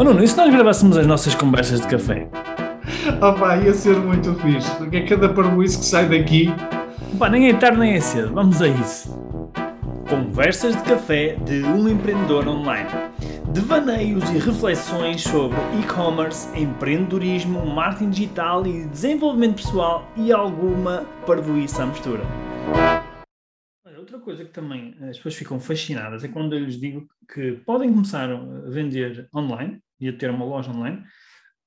Oh 0.00 0.02
Nuno, 0.02 0.24
e 0.24 0.26
se 0.26 0.34
nós 0.34 0.50
gravássemos 0.50 0.96
as 0.96 1.06
nossas 1.06 1.34
conversas 1.34 1.82
de 1.82 1.86
café? 1.86 2.26
Opa, 3.20 3.58
ia 3.58 3.74
ser 3.74 3.96
muito 3.96 4.34
fixe, 4.36 4.74
porque 4.76 4.96
é 4.96 5.06
cada 5.06 5.28
parboice 5.28 5.78
que 5.78 5.84
sai 5.84 6.08
daqui. 6.08 6.46
Pá, 7.18 7.28
nem 7.28 7.50
é 7.50 7.52
tarde 7.52 7.78
nem 7.78 7.92
é 7.92 8.00
cedo, 8.00 8.32
vamos 8.32 8.62
a 8.62 8.68
isso. 8.68 9.14
Conversas 10.08 10.74
de 10.74 10.82
café 10.84 11.36
de 11.44 11.62
um 11.64 11.86
empreendedor 11.86 12.48
online. 12.48 12.88
Devaneios 13.52 14.24
e 14.30 14.38
reflexões 14.38 15.20
sobre 15.20 15.58
e-commerce, 15.78 16.48
empreendedorismo, 16.58 17.66
marketing 17.66 18.08
digital 18.08 18.66
e 18.66 18.86
desenvolvimento 18.86 19.56
pessoal 19.56 20.10
e 20.16 20.32
alguma 20.32 21.04
parvoíça 21.26 21.82
à 21.82 21.86
mistura. 21.86 22.22
Outra 23.98 24.18
coisa 24.18 24.46
que 24.46 24.50
também 24.50 24.96
as 25.02 25.18
pessoas 25.18 25.34
ficam 25.34 25.60
fascinadas 25.60 26.24
é 26.24 26.28
quando 26.28 26.54
eu 26.54 26.60
lhes 26.60 26.80
digo 26.80 27.06
que 27.32 27.52
podem 27.66 27.92
começar 27.92 28.30
a 28.30 28.70
vender 28.70 29.28
online 29.36 29.78
e 30.00 30.08
a 30.08 30.12
ter 30.12 30.30
uma 30.30 30.44
loja 30.44 30.70
online 30.70 31.04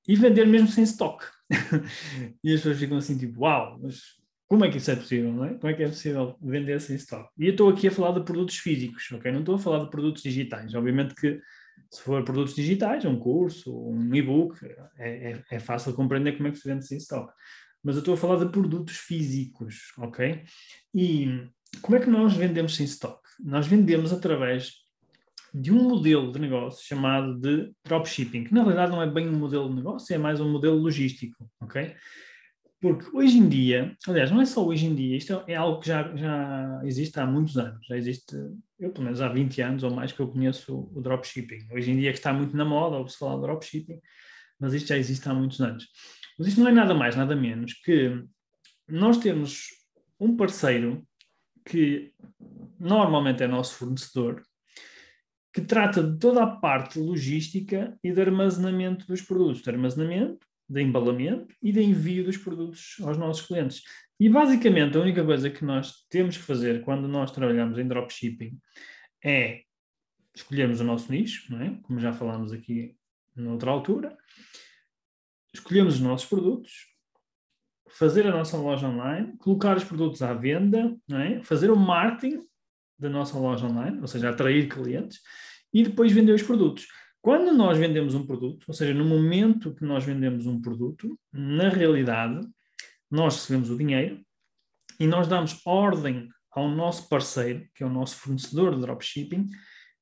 e 0.06 0.16
vender 0.16 0.46
mesmo 0.46 0.68
sem 0.68 0.84
estoque. 0.84 1.24
e 2.42 2.52
as 2.52 2.60
pessoas 2.60 2.78
ficam 2.78 2.98
assim 2.98 3.16
tipo, 3.16 3.40
uau, 3.40 3.78
mas 3.82 4.00
como 4.46 4.64
é 4.64 4.70
que 4.70 4.76
isso 4.76 4.90
é 4.90 4.96
possível, 4.96 5.32
não 5.32 5.44
é? 5.44 5.54
Como 5.54 5.68
é 5.68 5.74
que 5.74 5.82
é 5.82 5.88
possível 5.88 6.36
vender 6.40 6.80
sem 6.80 6.96
estoque? 6.96 7.30
E 7.38 7.46
eu 7.46 7.52
estou 7.52 7.70
aqui 7.70 7.88
a 7.88 7.90
falar 7.90 8.18
de 8.18 8.24
produtos 8.24 8.56
físicos, 8.58 9.10
ok? 9.12 9.32
Não 9.32 9.40
estou 9.40 9.54
a 9.54 9.58
falar 9.58 9.84
de 9.84 9.90
produtos 9.90 10.22
digitais. 10.22 10.74
Obviamente 10.74 11.14
que 11.14 11.40
se 11.90 12.02
for 12.02 12.22
produtos 12.24 12.54
digitais, 12.54 13.04
um 13.04 13.18
curso, 13.18 13.74
um 13.74 14.14
e-book, 14.14 14.58
é, 14.98 15.32
é, 15.32 15.42
é 15.50 15.58
fácil 15.58 15.94
compreender 15.94 16.36
como 16.36 16.48
é 16.48 16.50
que 16.50 16.58
se 16.58 16.68
vende 16.68 16.86
sem 16.86 16.98
estoque. 16.98 17.32
Mas 17.82 17.96
eu 17.96 18.00
estou 18.00 18.14
a 18.14 18.16
falar 18.16 18.44
de 18.44 18.50
produtos 18.50 18.96
físicos, 18.96 19.92
ok? 19.98 20.42
E 20.94 21.48
como 21.82 21.96
é 21.96 22.00
que 22.00 22.10
nós 22.10 22.34
vendemos 22.34 22.76
sem 22.76 22.84
estoque? 22.84 23.28
Nós 23.40 23.66
vendemos 23.66 24.12
através 24.12 24.83
de 25.54 25.70
um 25.70 25.88
modelo 25.88 26.32
de 26.32 26.40
negócio 26.40 26.84
chamado 26.84 27.38
de 27.38 27.72
dropshipping, 27.84 28.44
que 28.44 28.52
na 28.52 28.62
realidade 28.62 28.90
não 28.90 29.00
é 29.00 29.08
bem 29.08 29.28
um 29.28 29.38
modelo 29.38 29.68
de 29.68 29.76
negócio, 29.76 30.12
é 30.12 30.18
mais 30.18 30.40
um 30.40 30.50
modelo 30.50 30.76
logístico, 30.76 31.48
ok? 31.60 31.94
Porque 32.80 33.16
hoje 33.16 33.38
em 33.38 33.48
dia, 33.48 33.96
aliás, 34.06 34.32
não 34.32 34.40
é 34.40 34.46
só 34.46 34.66
hoje 34.66 34.84
em 34.84 34.94
dia, 34.94 35.16
isto 35.16 35.44
é 35.46 35.54
algo 35.54 35.80
que 35.80 35.86
já, 35.86 36.14
já 36.16 36.80
existe 36.82 37.18
há 37.20 37.24
muitos 37.24 37.56
anos, 37.56 37.86
já 37.86 37.96
existe, 37.96 38.34
eu 38.80 38.90
pelo 38.90 39.04
menos 39.04 39.20
há 39.20 39.28
20 39.28 39.62
anos 39.62 39.84
ou 39.84 39.90
mais 39.92 40.10
que 40.10 40.20
eu 40.20 40.28
conheço 40.28 40.90
o 40.92 41.00
dropshipping. 41.00 41.68
Hoje 41.72 41.92
em 41.92 41.98
dia 41.98 42.10
que 42.10 42.18
está 42.18 42.32
muito 42.32 42.56
na 42.56 42.64
moda, 42.64 42.96
ouve-se 42.96 43.16
falar 43.16 43.36
de 43.36 43.42
dropshipping, 43.42 44.00
mas 44.58 44.74
isto 44.74 44.88
já 44.88 44.98
existe 44.98 45.26
há 45.28 45.32
muitos 45.32 45.60
anos. 45.60 45.86
Mas 46.36 46.48
isto 46.48 46.60
não 46.60 46.68
é 46.68 46.72
nada 46.72 46.94
mais, 46.94 47.14
nada 47.14 47.36
menos 47.36 47.74
que 47.74 48.22
nós 48.88 49.18
temos 49.18 49.68
um 50.18 50.36
parceiro 50.36 51.06
que 51.64 52.12
normalmente 52.78 53.42
é 53.42 53.46
nosso 53.46 53.76
fornecedor, 53.76 54.42
que 55.54 55.60
trata 55.60 56.02
de 56.02 56.18
toda 56.18 56.42
a 56.42 56.48
parte 56.48 56.98
logística 56.98 57.96
e 58.02 58.10
de 58.10 58.20
armazenamento 58.20 59.06
dos 59.06 59.22
produtos, 59.22 59.62
de 59.62 59.70
armazenamento, 59.70 60.44
de 60.68 60.82
embalamento 60.82 61.54
e 61.62 61.70
de 61.70 61.80
envio 61.80 62.24
dos 62.24 62.36
produtos 62.36 62.96
aos 63.02 63.16
nossos 63.16 63.46
clientes. 63.46 63.82
E 64.18 64.28
basicamente 64.28 64.98
a 64.98 65.00
única 65.00 65.24
coisa 65.24 65.48
que 65.48 65.64
nós 65.64 66.04
temos 66.10 66.36
que 66.36 66.42
fazer 66.42 66.82
quando 66.82 67.06
nós 67.06 67.30
trabalhamos 67.30 67.78
em 67.78 67.86
dropshipping 67.86 68.58
é 69.24 69.62
escolhermos 70.34 70.80
o 70.80 70.84
nosso 70.84 71.12
nicho, 71.12 71.54
é? 71.54 71.78
como 71.82 72.00
já 72.00 72.12
falámos 72.12 72.52
aqui 72.52 72.96
noutra 73.36 73.70
altura, 73.70 74.16
escolhemos 75.52 75.94
os 75.94 76.00
nossos 76.00 76.28
produtos, 76.28 76.88
fazer 77.90 78.26
a 78.26 78.32
nossa 78.32 78.56
loja 78.56 78.88
online, 78.88 79.36
colocar 79.36 79.76
os 79.76 79.84
produtos 79.84 80.20
à 80.20 80.34
venda, 80.34 80.96
é? 81.12 81.40
fazer 81.44 81.70
o 81.70 81.76
marketing 81.76 82.44
da 82.98 83.08
nossa 83.08 83.38
loja 83.38 83.66
online, 83.66 84.00
ou 84.00 84.06
seja, 84.06 84.30
atrair 84.30 84.68
clientes, 84.68 85.20
e 85.72 85.82
depois 85.82 86.12
vender 86.12 86.32
os 86.32 86.42
produtos. 86.42 86.86
Quando 87.20 87.52
nós 87.52 87.78
vendemos 87.78 88.14
um 88.14 88.26
produto, 88.26 88.64
ou 88.68 88.74
seja, 88.74 88.92
no 88.92 89.04
momento 89.04 89.74
que 89.74 89.84
nós 89.84 90.04
vendemos 90.04 90.46
um 90.46 90.60
produto, 90.60 91.18
na 91.32 91.68
realidade, 91.68 92.46
nós 93.10 93.36
recebemos 93.36 93.70
o 93.70 93.78
dinheiro 93.78 94.20
e 95.00 95.06
nós 95.06 95.26
damos 95.26 95.60
ordem 95.66 96.28
ao 96.52 96.68
nosso 96.68 97.08
parceiro, 97.08 97.66
que 97.74 97.82
é 97.82 97.86
o 97.86 97.90
nosso 97.90 98.16
fornecedor 98.16 98.74
de 98.74 98.80
dropshipping, 98.82 99.48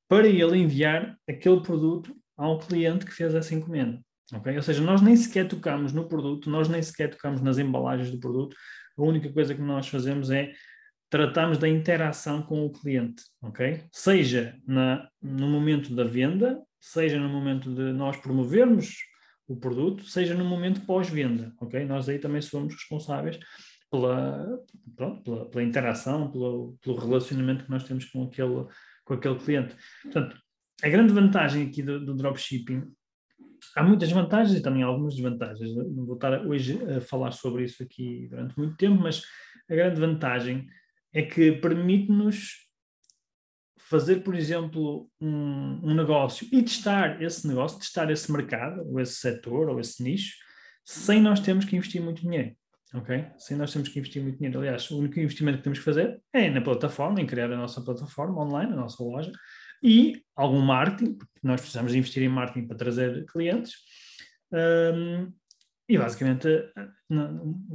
para 0.07 0.27
ele 0.27 0.57
enviar 0.57 1.17
aquele 1.27 1.61
produto 1.61 2.15
ao 2.37 2.59
cliente 2.59 3.05
que 3.05 3.11
fez 3.11 3.33
essa 3.33 3.55
encomenda. 3.55 3.99
Okay? 4.33 4.55
Ou 4.55 4.61
seja, 4.61 4.81
nós 4.81 5.01
nem 5.01 5.15
sequer 5.15 5.47
tocamos 5.47 5.93
no 5.93 6.07
produto, 6.07 6.49
nós 6.49 6.67
nem 6.67 6.81
sequer 6.81 7.09
tocamos 7.09 7.41
nas 7.41 7.57
embalagens 7.57 8.11
do 8.11 8.19
produto, 8.19 8.55
a 8.97 9.01
única 9.01 9.31
coisa 9.31 9.55
que 9.55 9.61
nós 9.61 9.87
fazemos 9.87 10.29
é 10.29 10.51
tratamos 11.13 11.59
da 11.59 11.69
interação 11.69 12.41
com 12.41 12.65
o 12.65 12.71
cliente, 12.71 13.21
ok? 13.39 13.83
Seja 13.91 14.59
na, 14.65 15.07
no 15.21 15.47
momento 15.47 15.93
da 15.93 16.03
venda, 16.03 16.59
seja 16.81 17.19
no 17.19 17.29
momento 17.29 17.71
de 17.71 17.93
nós 17.93 18.17
promovermos 18.17 18.95
o 19.47 19.55
produto, 19.55 20.05
seja 20.05 20.33
no 20.33 20.43
momento 20.43 20.81
pós-venda, 20.87 21.53
ok? 21.61 21.85
Nós 21.85 22.09
aí 22.09 22.17
também 22.17 22.41
somos 22.41 22.73
responsáveis 22.73 23.37
pela, 23.91 24.57
pronto, 24.95 25.21
pela, 25.21 25.49
pela, 25.51 25.63
interação, 25.63 26.31
pelo, 26.31 26.75
pelo 26.81 26.97
relacionamento 26.97 27.65
que 27.65 27.69
nós 27.69 27.83
temos 27.83 28.05
com 28.05 28.23
aquele, 28.23 28.65
com 29.05 29.13
aquele 29.13 29.35
cliente. 29.35 29.75
Portanto, 30.01 30.35
a 30.81 30.89
grande 30.89 31.13
vantagem 31.13 31.67
aqui 31.67 31.83
do, 31.83 32.03
do 32.03 32.15
dropshipping, 32.15 32.91
há 33.75 33.83
muitas 33.83 34.11
vantagens 34.11 34.57
e 34.57 34.63
também 34.63 34.81
algumas 34.81 35.13
desvantagens. 35.13 35.75
Não 35.75 36.07
vou 36.07 36.15
estar 36.15 36.43
hoje 36.43 36.79
a 36.91 36.99
falar 37.01 37.33
sobre 37.33 37.65
isso 37.65 37.83
aqui 37.83 38.25
durante 38.31 38.57
muito 38.57 38.75
tempo, 38.77 38.99
mas 38.99 39.21
a 39.69 39.75
grande 39.75 39.99
vantagem 39.99 40.67
é 41.13 41.21
que 41.21 41.51
permite-nos 41.53 42.63
fazer, 43.77 44.23
por 44.23 44.33
exemplo, 44.33 45.09
um, 45.21 45.79
um, 45.83 45.93
negócio 45.93 46.47
e 46.51 46.63
testar 46.63 47.21
esse 47.21 47.47
negócio, 47.47 47.79
testar 47.79 48.09
esse 48.09 48.31
mercado, 48.31 48.81
ou 48.89 48.99
esse 48.99 49.15
setor, 49.15 49.69
ou 49.69 49.79
esse 49.79 50.01
nicho, 50.01 50.35
sem 50.83 51.21
nós 51.21 51.39
termos 51.39 51.65
que 51.65 51.75
investir 51.75 52.01
muito 52.01 52.21
dinheiro. 52.21 52.55
Ok? 52.93 53.25
Sem 53.37 53.57
nós 53.57 53.71
termos 53.71 53.89
que 53.89 53.99
investir 53.99 54.21
muito 54.21 54.37
dinheiro. 54.37 54.59
Aliás, 54.59 54.89
o 54.89 54.99
único 54.99 55.19
investimento 55.19 55.57
que 55.57 55.63
temos 55.63 55.79
que 55.79 55.85
fazer 55.85 56.21
é 56.31 56.49
na 56.49 56.61
plataforma, 56.61 57.21
em 57.21 57.25
criar 57.25 57.51
a 57.51 57.57
nossa 57.57 57.81
plataforma 57.81 58.41
online, 58.41 58.73
a 58.73 58.75
nossa 58.75 59.03
loja, 59.03 59.31
e 59.81 60.23
algum 60.35 60.61
marketing, 60.61 61.13
porque 61.15 61.39
nós 61.43 61.59
precisamos 61.59 61.93
investir 61.93 62.23
em 62.23 62.29
marketing 62.29 62.67
para 62.67 62.77
trazer 62.77 63.25
clientes. 63.25 63.73
Um, 64.51 65.31
e 65.89 65.97
basicamente 65.97 66.47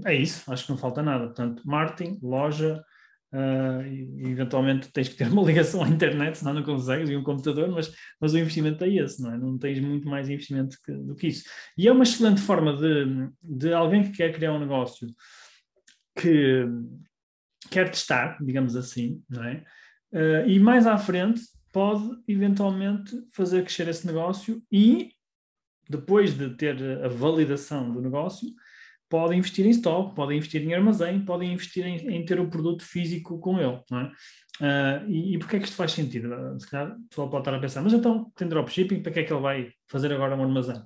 é 0.06 0.14
isso, 0.14 0.50
acho 0.50 0.64
que 0.64 0.70
não 0.72 0.78
falta 0.78 1.02
nada. 1.02 1.26
Portanto, 1.26 1.62
marketing, 1.66 2.18
loja, 2.22 2.82
Uh, 3.30 3.82
eventualmente 4.26 4.90
tens 4.90 5.08
que 5.08 5.16
ter 5.16 5.30
uma 5.30 5.42
ligação 5.46 5.82
à 5.82 5.88
internet, 5.88 6.38
senão 6.38 6.54
não 6.54 6.62
consegues, 6.62 7.10
e 7.10 7.16
um 7.16 7.22
computador, 7.22 7.68
mas, 7.68 7.92
mas 8.18 8.32
o 8.32 8.38
investimento 8.38 8.82
é 8.84 8.88
esse, 8.88 9.22
não 9.22 9.32
é? 9.32 9.36
Não 9.36 9.58
tens 9.58 9.80
muito 9.80 10.08
mais 10.08 10.28
investimento 10.28 10.78
que, 10.82 10.92
do 10.92 11.14
que 11.14 11.26
isso. 11.26 11.44
E 11.76 11.86
é 11.86 11.92
uma 11.92 12.04
excelente 12.04 12.40
forma 12.40 12.74
de, 12.74 13.28
de 13.42 13.72
alguém 13.72 14.02
que 14.02 14.16
quer 14.16 14.32
criar 14.32 14.52
um 14.52 14.58
negócio 14.58 15.08
que 16.16 16.66
quer 17.70 17.90
testar, 17.90 18.38
digamos 18.42 18.74
assim, 18.74 19.22
não 19.28 19.44
é? 19.44 19.64
Uh, 20.12 20.48
e 20.48 20.58
mais 20.58 20.86
à 20.86 20.96
frente 20.96 21.42
pode 21.70 22.08
eventualmente 22.26 23.14
fazer 23.32 23.62
crescer 23.62 23.88
esse 23.88 24.06
negócio 24.06 24.62
e 24.72 25.10
depois 25.88 26.36
de 26.36 26.50
ter 26.56 26.76
a 27.04 27.08
validação 27.08 27.92
do 27.92 28.00
negócio, 28.00 28.48
podem 29.08 29.38
investir 29.38 29.66
em 29.66 29.70
stock, 29.70 30.14
podem 30.14 30.38
investir 30.38 30.62
em 30.62 30.74
armazém, 30.74 31.24
podem 31.24 31.52
investir 31.52 31.86
em, 31.86 31.96
em 32.08 32.24
ter 32.24 32.38
o 32.38 32.48
produto 32.48 32.84
físico 32.84 33.38
com 33.38 33.58
ele. 33.58 33.80
É? 33.92 34.04
Uh, 34.60 35.10
e, 35.10 35.34
e 35.34 35.38
porquê 35.38 35.56
é 35.56 35.58
que 35.60 35.64
isto 35.66 35.76
faz 35.76 35.92
sentido? 35.92 36.28
Se 36.58 36.70
calhar 36.70 36.92
o 36.92 37.08
pessoal 37.08 37.30
pode 37.30 37.42
estar 37.42 37.54
a 37.54 37.60
pensar, 37.60 37.82
mas 37.82 37.92
então 37.92 38.30
tem 38.36 38.48
dropshipping, 38.48 39.02
para 39.02 39.12
que 39.12 39.20
é 39.20 39.24
que 39.24 39.32
ele 39.32 39.40
vai 39.40 39.72
fazer 39.88 40.12
agora 40.12 40.36
um 40.36 40.42
armazém? 40.42 40.80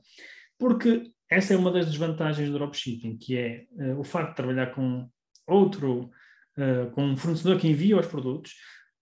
Porque 0.59 1.11
essa 1.29 1.55
é 1.55 1.57
uma 1.57 1.73
das 1.73 1.87
desvantagens 1.87 2.49
do 2.49 2.59
dropshipping, 2.59 3.17
que 3.17 3.37
é 3.37 3.65
uh, 3.73 3.99
o 3.99 4.05
facto 4.05 4.31
de 4.31 4.37
trabalhar 4.37 4.67
com 4.75 5.09
outro, 5.47 6.11
uh, 6.57 6.91
com 6.93 7.05
um 7.05 7.17
fornecedor 7.17 7.59
que 7.59 7.69
envia 7.69 7.99
os 7.99 8.07
produtos 8.07 8.55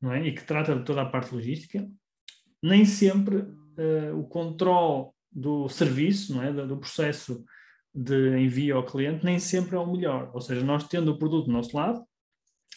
é? 0.04 0.26
e 0.26 0.32
que 0.32 0.44
trata 0.44 0.74
de 0.74 0.84
toda 0.84 1.02
a 1.02 1.06
parte 1.06 1.34
logística, 1.34 1.86
nem 2.62 2.84
sempre 2.84 3.44
o 4.14 4.24
controle 4.24 5.08
do 5.32 5.66
serviço, 5.70 6.38
é? 6.42 6.52
do, 6.52 6.66
do 6.66 6.76
processo 6.76 7.42
de 7.94 8.38
envio 8.38 8.76
ao 8.76 8.84
cliente 8.84 9.24
nem 9.24 9.38
sempre 9.38 9.76
é 9.76 9.78
o 9.78 9.90
melhor. 9.90 10.30
Ou 10.32 10.40
seja, 10.40 10.64
nós 10.64 10.86
tendo 10.86 11.12
o 11.12 11.18
produto 11.18 11.46
do 11.46 11.52
nosso 11.52 11.76
lado, 11.76 12.04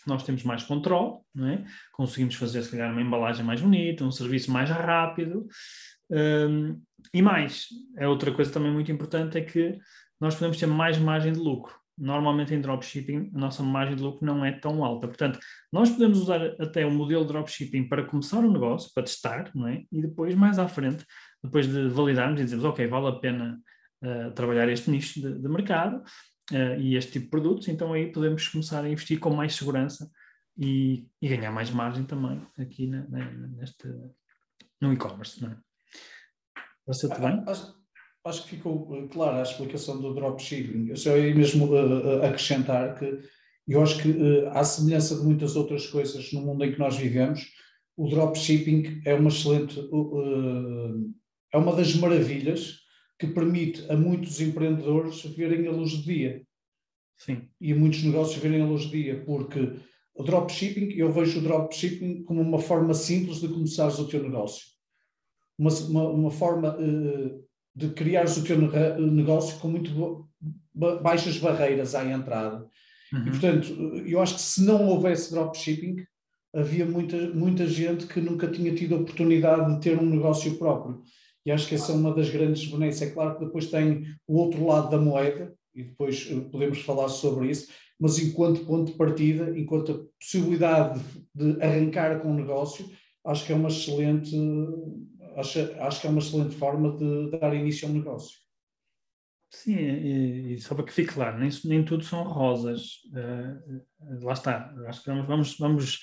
nós 0.06 0.24
temos 0.24 0.44
mais 0.44 0.64
controle, 0.64 1.20
é? 1.40 1.64
conseguimos 1.94 2.36
fazer, 2.36 2.62
se 2.64 2.72
calhar, 2.72 2.92
uma 2.92 3.02
embalagem 3.02 3.46
mais 3.46 3.62
bonita, 3.62 4.04
um 4.04 4.12
serviço 4.12 4.52
mais 4.52 4.70
rápido. 4.70 5.48
Um, 6.10 6.82
e 7.14 7.22
mais, 7.22 7.68
é 7.98 8.08
outra 8.08 8.32
coisa 8.32 8.52
também 8.52 8.72
muito 8.72 8.92
importante, 8.92 9.38
é 9.38 9.42
que 9.42 9.78
nós 10.20 10.36
podemos 10.36 10.58
ter 10.58 10.68
mais 10.68 10.98
margem 10.98 11.34
de 11.34 11.40
lucro. 11.40 11.74
Normalmente 11.98 12.54
em 12.54 12.60
dropshipping 12.60 13.32
a 13.36 13.38
nossa 13.38 13.62
margem 13.62 13.96
de 13.96 14.02
lucro 14.02 14.26
não 14.26 14.44
é 14.44 14.52
tão 14.52 14.84
alta. 14.84 15.08
Portanto, 15.08 15.40
nós 15.72 15.90
podemos 15.90 16.20
usar 16.20 16.42
até 16.60 16.86
o 16.86 16.92
modelo 16.92 17.24
dropshipping 17.26 17.88
para 17.88 18.04
começar 18.04 18.40
o 18.40 18.48
um 18.48 18.52
negócio, 18.52 18.92
para 18.94 19.04
testar, 19.04 19.52
não 19.54 19.68
é? 19.68 19.84
E 19.92 20.02
depois, 20.02 20.34
mais 20.34 20.58
à 20.58 20.68
frente, 20.68 21.06
depois 21.44 21.68
de 21.68 21.88
validarmos 21.90 22.40
e 22.40 22.44
dizermos, 22.44 22.66
ok, 22.66 22.88
vale 22.88 23.08
a 23.08 23.20
pena 23.20 23.60
trabalhar 24.36 24.70
este 24.70 24.90
nicho 24.90 25.22
de, 25.22 25.40
de 25.40 25.48
mercado 25.48 26.04
uh, 26.52 26.80
e 26.80 26.96
este 26.96 27.14
tipo 27.14 27.26
de 27.26 27.32
produtos, 27.32 27.68
então 27.68 27.94
aí 27.94 28.12
podemos 28.12 28.48
começar 28.48 28.84
a 28.84 28.90
investir 28.90 29.20
com 29.20 29.30
mais 29.30 29.56
segurança 29.56 30.10
e, 30.58 31.08
e 31.22 31.28
ganhar 31.28 31.52
mais 31.52 31.70
margem 31.70 32.04
também 32.04 32.42
aqui 32.58 32.88
na, 32.88 33.08
na, 33.08 33.26
neste, 33.48 33.88
no 34.82 34.94
e-commerce. 34.94 35.44
É? 35.46 35.56
Você 36.88 37.08
ah, 37.12 37.18
bem? 37.18 37.44
acho 38.26 38.44
que 38.44 38.50
ficou 38.50 39.08
clara 39.10 39.40
a 39.40 39.44
explicação 39.44 40.00
do 40.00 40.14
dropshipping. 40.14 40.90
Eu 40.90 40.98
só 40.98 41.18
ia 41.18 41.34
mesmo 41.34 41.74
uh, 41.74 42.24
acrescentar 42.26 42.98
que 42.98 43.20
eu 43.68 43.82
acho 43.82 44.02
que, 44.02 44.46
à 44.52 44.64
semelhança 44.64 45.16
de 45.16 45.24
muitas 45.24 45.56
outras 45.56 45.88
coisas 45.88 46.32
no 46.34 46.42
mundo 46.42 46.66
em 46.66 46.74
que 46.74 46.80
nós 46.80 46.98
vivemos, 46.98 47.50
o 47.96 48.10
dropshipping 48.10 49.02
é 49.06 49.14
uma 49.14 49.30
excelente, 49.30 49.80
é 51.54 51.58
uma 51.58 51.74
das 51.74 51.96
maravilhas 51.96 52.83
que 53.20 53.28
permite 53.28 53.90
a 53.92 53.96
muitos 53.96 54.42
empreendedores 54.42 55.24
verem 55.24 55.68
a 55.68 55.72
luz 55.72 55.98
do 55.98 56.04
dia. 56.04 56.42
Sim. 57.18 57.48
E 57.60 57.72
a 57.72 57.76
muitos 57.76 58.04
negócios 58.04 58.42
verem 58.42 58.62
a 58.62 58.66
luz 58.66 58.86
do 58.86 58.92
dia, 58.92 59.24
porque 59.26 59.80
o 60.16 60.24
dropshipping, 60.24 60.92
eu 60.92 61.12
vejo 61.12 61.40
o 61.40 61.42
dropshipping 61.42 62.24
como 62.24 62.42
uma 62.42 62.60
forma 62.60 62.94
simples 62.94 63.40
de 63.40 63.48
começares 63.48 63.98
o 64.00 64.08
teu 64.08 64.22
negócio. 64.22 64.66
Uma, 65.58 65.72
uma, 65.72 66.10
uma 66.10 66.32
forma 66.32 66.76
uh, 66.78 67.44
de 67.76 67.90
criares 67.90 68.38
o 68.38 68.44
teu 68.44 68.58
negócio 69.00 69.60
com 69.60 69.68
muito 69.68 70.30
baixas 70.74 71.38
barreiras 71.38 71.96
à 71.96 72.06
entrada. 72.06 72.68
Uhum. 73.12 73.28
E, 73.28 73.32
portanto, 73.32 73.68
eu 74.06 74.22
acho 74.22 74.36
que 74.36 74.42
se 74.42 74.64
não 74.64 74.88
houvesse 74.88 75.32
dropshipping, 75.32 76.04
havia 76.54 76.86
muita, 76.86 77.18
muita 77.34 77.68
gente 77.68 78.06
que 78.06 78.22
nunca 78.22 78.48
tinha 78.48 78.74
tido 78.76 78.96
a 78.96 79.00
oportunidade 79.00 79.74
de 79.74 79.82
ter 79.82 79.98
um 79.98 80.06
negócio 80.06 80.56
próprio. 80.58 81.02
E 81.46 81.52
acho 81.52 81.68
que 81.68 81.76
essa 81.76 81.92
é 81.92 81.96
uma 81.96 82.14
das 82.14 82.30
grandes 82.30 82.66
benesses. 82.70 83.02
É 83.02 83.12
claro 83.12 83.38
que 83.38 83.46
depois 83.46 83.70
tem 83.70 84.06
o 84.28 84.38
outro 84.38 84.66
lado 84.66 84.90
da 84.90 84.98
moeda, 84.98 85.54
e 85.74 85.84
depois 85.84 86.28
eh, 86.32 86.40
podemos 86.52 86.80
falar 86.82 87.10
sobre 87.10 87.50
isso, 87.50 87.72
mas 88.00 88.20
enquanto 88.20 88.66
ponto 88.66 88.92
de 88.92 88.98
partida, 88.98 89.58
enquanto 89.58 89.92
a 89.92 90.20
possibilidade 90.20 91.02
de, 91.34 91.62
arrancar 91.62 92.20
com 92.22 92.32
o 92.32 92.36
negócio, 92.36 92.90
acho 93.26 93.46
que 93.46 93.54
é 93.54 93.56
uma 93.56 93.70
excelente, 93.70 94.36
acho, 95.38 95.60
acho 95.80 96.02
que 96.02 96.08
é 96.08 96.10
uma 96.10 96.20
excelente 96.20 96.56
forma 96.56 96.96
de 96.98 97.32
dar 97.32 97.54
início 97.54 97.88
ao 97.88 97.94
negócio. 97.94 98.44
Sim, 99.50 99.76
e, 99.76 100.54
e 100.54 100.60
só 100.60 100.74
para 100.74 100.84
que 100.84 100.94
fique 100.94 101.14
claro, 101.14 101.38
nem, 101.38 101.50
nem 101.66 101.86
tudo 101.86 102.04
são 102.04 102.24
rosas. 102.24 103.04
Uh, 103.14 104.26
lá 104.26 104.34
está. 104.34 104.74
Acho 104.88 105.04
que 105.04 105.10
vamos, 105.12 105.28
vamos, 105.28 105.58
vamos, 105.58 106.00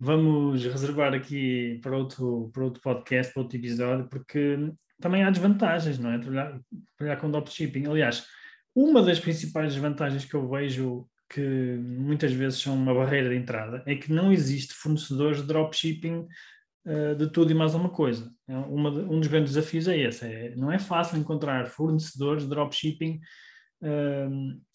vamos 0.00 0.64
reservar 0.64 1.12
aqui 1.12 1.78
para 1.82 1.96
outro, 1.96 2.50
para 2.54 2.64
outro 2.64 2.80
podcast, 2.80 3.32
para 3.32 3.42
outro 3.42 3.58
episódio, 3.58 4.08
porque 4.08 4.56
também 4.98 5.22
há 5.22 5.30
desvantagens, 5.30 5.98
não 5.98 6.10
é? 6.10 6.18
Trabalhar, 6.18 6.58
trabalhar 6.96 7.20
com 7.20 7.30
dropshipping. 7.30 7.86
Aliás, 7.86 8.26
uma 8.74 9.02
das 9.02 9.20
principais 9.20 9.74
desvantagens 9.74 10.24
que 10.24 10.34
eu 10.34 10.48
vejo 10.48 11.06
que 11.28 11.40
muitas 11.40 12.32
vezes 12.32 12.60
são 12.60 12.74
uma 12.74 12.94
barreira 12.94 13.28
de 13.28 13.36
entrada 13.36 13.84
é 13.86 13.94
que 13.94 14.12
não 14.12 14.32
existe 14.32 14.74
fornecedores 14.74 15.40
de 15.40 15.46
dropshipping 15.46 16.26
uh, 16.86 17.14
de 17.16 17.30
tudo 17.30 17.52
e 17.52 17.54
mais 17.54 17.74
alguma 17.74 17.92
coisa. 17.92 18.32
É 18.48 18.56
uma, 18.56 18.90
um 18.90 19.20
dos 19.20 19.28
grandes 19.28 19.52
desafios 19.52 19.86
é 19.86 19.98
esse. 19.98 20.24
É, 20.24 20.56
não 20.56 20.72
é 20.72 20.78
fácil 20.78 21.18
encontrar 21.18 21.66
fornecedores 21.66 22.44
de 22.44 22.48
dropshipping 22.48 23.20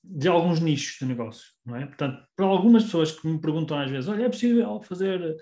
de 0.04 0.28
alguns 0.28 0.60
nichos 0.60 0.98
de 1.00 1.06
negócio. 1.06 1.46
Não 1.66 1.75
é? 1.75 1.86
Portanto, 1.86 2.24
para 2.36 2.46
algumas 2.46 2.84
pessoas 2.86 3.12
que 3.12 3.28
me 3.28 3.40
perguntam 3.40 3.78
às 3.80 3.90
vezes, 3.90 4.10
olha, 4.10 4.25
é 4.25 4.30
possível 4.30 4.81
fazer 4.81 5.36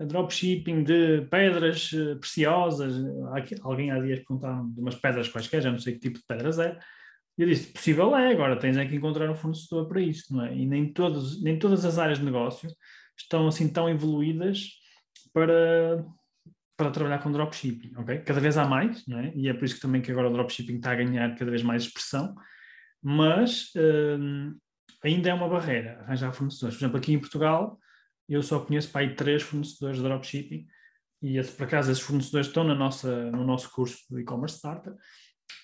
dropshipping 0.00 0.82
de 0.82 1.26
pedras 1.30 1.90
eh, 1.94 2.16
preciosas? 2.16 2.94
Alguém 3.62 3.90
há 3.90 4.00
dias 4.00 4.18
perguntava 4.18 4.66
de 4.68 4.80
umas 4.80 4.96
pedras 4.96 5.28
quaisquer, 5.28 5.62
já 5.62 5.70
não 5.70 5.78
sei 5.78 5.94
que 5.94 6.00
tipo 6.00 6.18
de 6.18 6.24
pedras 6.26 6.58
é 6.58 6.78
eu 7.38 7.46
disse, 7.46 7.72
possível 7.72 8.14
é, 8.14 8.30
agora 8.30 8.58
tens 8.58 8.76
é 8.76 8.86
que 8.86 8.94
encontrar 8.94 9.30
um 9.30 9.34
fornecedor 9.34 9.88
para 9.88 10.00
isso, 10.00 10.34
não 10.34 10.44
é? 10.44 10.54
E 10.54 10.66
nem, 10.66 10.92
todos, 10.92 11.42
nem 11.42 11.58
todas 11.58 11.84
as 11.84 11.98
áreas 11.98 12.18
de 12.18 12.24
negócio 12.24 12.70
estão 13.16 13.46
assim 13.46 13.72
tão 13.72 13.88
evoluídas 13.88 14.68
para, 15.32 16.04
para 16.76 16.90
trabalhar 16.90 17.18
com 17.18 17.32
dropshipping, 17.32 17.94
ok? 17.96 18.18
Cada 18.20 18.40
vez 18.40 18.58
há 18.58 18.66
mais, 18.66 19.06
não 19.06 19.18
é? 19.18 19.32
E 19.34 19.48
é 19.48 19.54
por 19.54 19.64
isso 19.64 19.76
que 19.76 19.80
também 19.80 20.02
que 20.02 20.12
agora 20.12 20.28
o 20.28 20.32
dropshipping 20.32 20.76
está 20.76 20.92
a 20.92 20.96
ganhar 20.96 21.34
cada 21.34 21.50
vez 21.50 21.62
mais 21.62 21.84
expressão, 21.84 22.34
mas 23.02 23.72
hum, 23.76 24.56
ainda 25.02 25.30
é 25.30 25.34
uma 25.34 25.48
barreira 25.48 26.00
arranjar 26.00 26.32
fornecedores. 26.32 26.76
Por 26.76 26.84
exemplo, 26.84 26.98
aqui 26.98 27.12
em 27.12 27.18
Portugal, 27.18 27.78
eu 28.28 28.42
só 28.42 28.60
conheço 28.60 28.90
para 28.90 29.02
aí 29.02 29.14
três 29.14 29.42
fornecedores 29.42 29.96
de 29.98 30.02
dropshipping 30.02 30.66
e 31.22 31.38
esse, 31.38 31.52
por 31.52 31.64
acaso 31.64 31.90
esses 31.90 32.02
fornecedores 32.02 32.46
estão 32.46 32.64
na 32.64 32.74
nossa, 32.74 33.30
no 33.30 33.44
nosso 33.44 33.70
curso 33.70 33.98
do 34.10 34.20
e-commerce 34.20 34.56
starter 34.56 34.94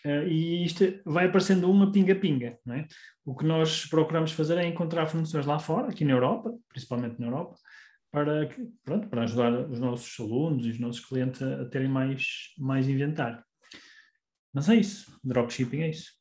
Uh, 0.04 0.26
e 0.28 0.64
isto 0.64 0.84
vai 1.04 1.26
aparecendo 1.26 1.70
uma 1.70 1.90
pinga-pinga, 1.90 2.58
é? 2.68 2.86
O 3.24 3.34
que 3.34 3.44
nós 3.44 3.84
procuramos 3.86 4.32
fazer 4.32 4.56
é 4.56 4.66
encontrar 4.66 5.06
fornecedores 5.06 5.46
lá 5.46 5.58
fora, 5.58 5.88
aqui 5.88 6.04
na 6.04 6.12
Europa, 6.12 6.54
principalmente 6.68 7.18
na 7.18 7.26
Europa, 7.26 7.56
para, 8.10 8.48
pronto, 8.84 9.08
para 9.08 9.24
ajudar 9.24 9.52
os 9.68 9.80
nossos 9.80 10.18
alunos 10.20 10.66
e 10.66 10.70
os 10.70 10.78
nossos 10.78 11.04
clientes 11.04 11.42
a, 11.42 11.62
a 11.62 11.64
terem 11.66 11.88
mais, 11.88 12.54
mais 12.56 12.88
inventário. 12.88 13.42
Mas 14.52 14.68
é 14.68 14.76
isso, 14.76 15.18
dropshipping 15.22 15.82
é 15.82 15.90
isso. 15.90 16.12